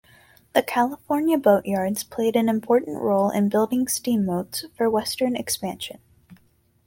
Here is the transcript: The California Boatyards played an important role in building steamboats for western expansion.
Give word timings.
The 0.53 0.63
California 0.63 1.37
Boatyards 1.37 2.03
played 2.09 2.35
an 2.35 2.49
important 2.49 2.99
role 2.99 3.29
in 3.29 3.49
building 3.49 3.87
steamboats 3.87 4.65
for 4.75 4.89
western 4.89 5.35
expansion. 5.35 5.99